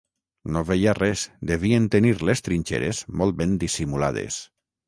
[0.53, 4.43] No veia res; devien tenir les trinxeres molt ben dissimulades.